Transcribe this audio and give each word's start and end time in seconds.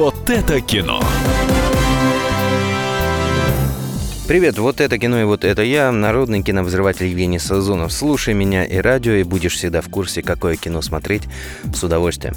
Вот 0.00 0.30
это 0.30 0.62
кино. 0.62 0.98
Привет, 4.26 4.58
вот 4.58 4.80
это 4.80 4.96
кино 4.96 5.20
и 5.20 5.24
вот 5.24 5.44
это 5.44 5.60
я, 5.60 5.92
народный 5.92 6.42
киновзрыватель 6.42 7.08
Евгений 7.08 7.38
Сазонов. 7.38 7.92
Слушай 7.92 8.32
меня 8.32 8.64
и 8.64 8.78
радио, 8.78 9.12
и 9.12 9.24
будешь 9.24 9.56
всегда 9.56 9.82
в 9.82 9.90
курсе, 9.90 10.22
какое 10.22 10.56
кино 10.56 10.80
смотреть 10.80 11.24
с 11.74 11.84
удовольствием. 11.84 12.34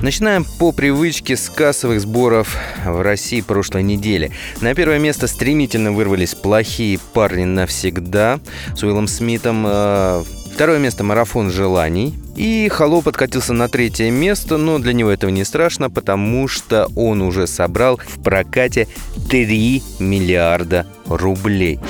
Начинаем 0.00 0.44
по 0.58 0.72
привычке 0.72 1.36
с 1.36 1.48
кассовых 1.48 2.00
сборов 2.00 2.56
в 2.84 3.00
России 3.00 3.42
прошлой 3.42 3.84
недели. 3.84 4.32
На 4.60 4.74
первое 4.74 4.98
место 4.98 5.28
стремительно 5.28 5.92
вырвались 5.92 6.34
«Плохие 6.34 6.98
парни 6.98 7.44
навсегда» 7.44 8.40
с 8.74 8.82
Уиллом 8.82 9.06
Смитом. 9.06 10.24
Второе 10.52 10.78
место 10.78 11.02
«Марафон 11.02 11.50
желаний». 11.50 12.14
И 12.36 12.68
«Холоп» 12.68 13.08
откатился 13.08 13.52
на 13.52 13.68
третье 13.68 14.10
место, 14.10 14.58
но 14.58 14.78
для 14.78 14.92
него 14.92 15.10
этого 15.10 15.30
не 15.30 15.44
страшно, 15.44 15.90
потому 15.90 16.46
что 16.46 16.88
он 16.94 17.22
уже 17.22 17.46
собрал 17.46 17.98
в 17.98 18.22
прокате 18.22 18.86
3 19.28 19.82
миллиарда 19.98 20.86
рублей. 21.06 21.80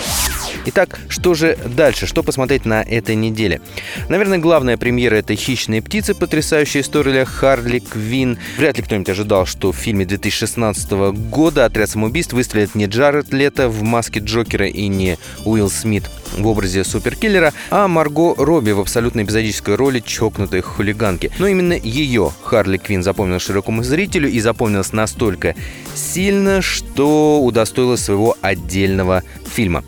Итак, 0.65 1.01
что 1.09 1.35
же 1.35 1.59
дальше? 1.77 2.07
Что 2.07 2.23
посмотреть 2.23 2.65
на 2.65 2.83
этой 2.83 3.17
неделе? 3.17 3.61
Наверное, 4.09 4.39
главная 4.39 4.77
премьера— 4.77 5.17
это 5.17 5.35
«Хищные 5.35 5.83
птицы», 5.83 6.15
потрясающая 6.15 6.83
история 6.83 7.25
Харли 7.25 7.81
Квин. 7.81 8.39
Вряд 8.59 8.77
ли 8.77 8.85
кто-нибудь 8.85 9.09
ожидал, 9.09 9.45
что 9.45 9.73
в 9.73 9.77
фильме 9.77 10.05
2016 10.05 10.91
года 11.31 11.65
«Отряд 11.65 11.91
самоубийств» 11.91 12.33
выстрелит 12.33 12.77
не 12.77 12.87
Джаред 12.87 13.33
Лето 13.33 13.69
в 13.69 13.83
маске 13.83 14.21
Джокера 14.21 14.67
и 14.67 14.87
не 14.87 15.19
Уилл 15.45 15.69
Смит 15.69 16.05
в 16.37 16.47
образе 16.47 16.85
суперкиллера, 16.85 17.53
а 17.71 17.89
Марго 17.89 18.35
Робби 18.37 18.73
в 18.73 18.81
абсолютно 18.81 19.23
эпизодической 19.23 19.75
роли 19.75 20.01
чокнутой 20.01 20.61
хулиганки. 20.61 21.31
Но 21.39 21.47
именно 21.47 21.75
ее 21.75 22.33
Харли 22.43 22.79
Квин 22.79 23.03
запомнил 23.03 23.39
широкому 23.39 23.83
зрителю 23.83 24.31
и 24.31 24.41
запомнилась 24.41 24.93
настолько 24.93 25.55
сильно, 25.95 26.63
что 26.63 27.41
удостоилась 27.43 28.05
своего 28.05 28.37
отдельного 28.41 29.23
фильма. 29.47 29.85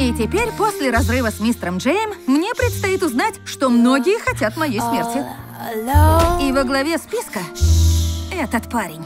И 0.00 0.12
теперь, 0.12 0.48
после 0.58 0.90
разрыва 0.90 1.30
с 1.30 1.40
мистером 1.40 1.78
Джейм, 1.78 2.10
мне 2.26 2.52
предстоит 2.54 3.02
узнать, 3.02 3.34
что 3.44 3.70
многие 3.70 4.18
хотят 4.18 4.56
моей 4.56 4.80
смерти. 4.80 5.24
И 6.42 6.52
во 6.52 6.64
главе 6.64 6.98
списка 6.98 7.40
этот 8.32 8.68
парень. 8.70 9.04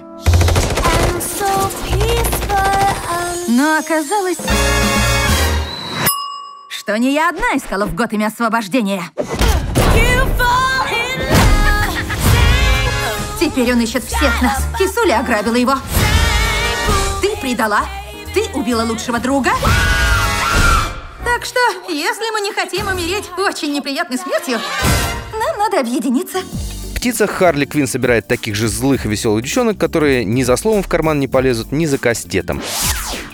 Но 3.48 3.78
оказалось, 3.78 4.38
что 6.88 6.96
не 6.96 7.12
я 7.12 7.28
одна 7.28 7.48
искала 7.54 7.84
в 7.84 7.94
Готэме 7.94 8.26
освобождения. 8.28 9.02
Теперь 13.38 13.74
он 13.74 13.80
ищет 13.82 14.04
всех 14.04 14.40
нас. 14.40 14.62
Кисуля 14.78 15.20
ограбила 15.20 15.56
его. 15.56 15.74
Ты 17.20 17.36
предала. 17.42 17.80
Ты 18.32 18.46
убила 18.54 18.84
лучшего 18.84 19.18
друга. 19.18 19.50
Так 21.26 21.44
что, 21.44 21.60
если 21.90 22.32
мы 22.32 22.40
не 22.40 22.54
хотим 22.54 22.86
умереть 22.88 23.28
очень 23.36 23.74
неприятной 23.74 24.16
смертью, 24.16 24.58
нам 25.34 25.58
надо 25.58 25.80
объединиться. 25.80 26.38
Птица 26.94 27.26
Харли 27.26 27.66
Квин 27.66 27.86
собирает 27.86 28.26
таких 28.26 28.54
же 28.54 28.66
злых 28.66 29.04
и 29.04 29.10
веселых 29.10 29.44
девчонок, 29.44 29.76
которые 29.76 30.24
ни 30.24 30.42
за 30.42 30.56
словом 30.56 30.82
в 30.82 30.88
карман 30.88 31.20
не 31.20 31.28
полезут, 31.28 31.70
ни 31.70 31.84
за 31.84 31.98
кастетом. 31.98 32.62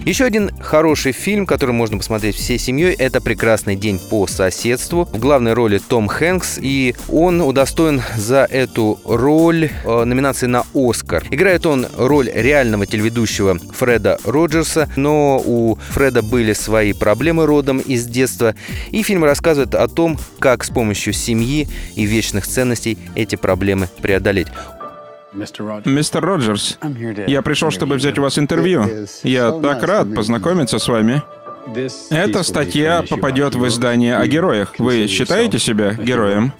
Еще 0.04 0.24
один 0.24 0.50
хороший 0.60 1.12
фильм, 1.12 1.46
который 1.46 1.70
можно 1.70 1.96
посмотреть 1.96 2.36
всей 2.36 2.58
семьей, 2.58 2.94
это 2.94 3.22
«Прекрасный 3.22 3.74
день 3.74 3.98
по 3.98 4.26
соседству». 4.26 5.08
В 5.10 5.18
главной 5.18 5.54
роли 5.54 5.78
Том 5.78 6.08
Хэнкс, 6.08 6.58
и 6.60 6.94
он 7.08 7.40
удостоен 7.40 8.02
за 8.16 8.46
эту 8.50 9.00
роль 9.04 9.70
э, 9.84 10.04
номинации 10.04 10.46
на 10.46 10.64
«Оскар». 10.74 11.24
Играет 11.30 11.64
он 11.64 11.86
роль 11.96 12.30
реального 12.34 12.86
телеведущего 12.86 13.58
Фреда 13.72 14.18
Роджерса, 14.24 14.90
но 14.96 15.42
у 15.44 15.76
Фреда 15.90 16.22
были 16.22 16.52
свои 16.52 16.92
проблемы 16.92 17.46
родом 17.46 17.78
из 17.78 18.04
детства, 18.04 18.54
и 18.90 19.02
фильм 19.02 19.24
рассказывает 19.24 19.74
о 19.74 19.88
том, 19.88 20.18
как 20.38 20.64
с 20.64 20.68
помощью 20.68 21.14
семьи 21.14 21.66
и 21.94 22.04
вечных 22.04 22.46
ценностей 22.46 22.98
эти 23.14 23.36
проблемы 23.36 23.88
преодолеть. 24.02 24.48
Мистер 25.84 26.24
Роджерс, 26.24 26.78
я 27.26 27.42
пришел, 27.42 27.70
чтобы 27.70 27.96
взять 27.96 28.18
у 28.18 28.22
вас 28.22 28.38
интервью. 28.38 28.84
Я 29.22 29.50
так 29.52 29.82
рад 29.82 30.14
познакомиться 30.14 30.78
с 30.78 30.88
вами. 30.88 31.22
Эта 32.10 32.42
статья 32.42 33.02
попадет 33.08 33.54
в 33.54 33.66
издание 33.66 34.16
о 34.16 34.26
героях. 34.26 34.74
Вы 34.78 35.06
считаете 35.08 35.58
себя 35.58 35.94
героем? 35.94 36.52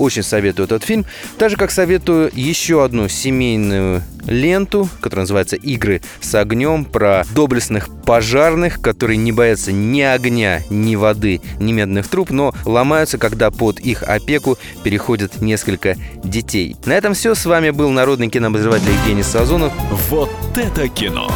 Очень 0.00 0.22
советую 0.22 0.64
этот 0.64 0.82
фильм. 0.82 1.04
Так 1.36 1.50
же, 1.50 1.56
как 1.58 1.70
советую 1.70 2.30
еще 2.32 2.82
одну 2.82 3.06
семейную 3.06 4.02
ленту, 4.26 4.88
которая 5.02 5.24
называется 5.24 5.56
«Игры 5.56 6.00
с 6.22 6.34
огнем», 6.34 6.86
про 6.86 7.24
доблестных 7.34 7.90
пожарных, 8.06 8.80
которые 8.80 9.18
не 9.18 9.30
боятся 9.30 9.72
ни 9.72 10.00
огня, 10.00 10.62
ни 10.70 10.96
воды, 10.96 11.42
ни 11.58 11.72
медных 11.72 12.08
труб, 12.08 12.30
но 12.30 12.54
ломаются, 12.64 13.18
когда 13.18 13.50
под 13.50 13.78
их 13.78 14.02
опеку 14.02 14.56
переходят 14.82 15.42
несколько 15.42 15.96
детей. 16.24 16.76
На 16.86 16.94
этом 16.94 17.12
все. 17.12 17.34
С 17.34 17.44
вами 17.44 17.68
был 17.68 17.90
народный 17.90 18.30
кинообозреватель 18.30 18.88
Евгений 19.02 19.22
Сазонов. 19.22 19.70
Вот 20.08 20.30
это 20.56 20.88
кино! 20.88 21.30